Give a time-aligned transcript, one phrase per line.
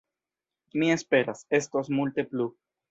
[0.73, 2.55] Mi esperas, estos multe plu!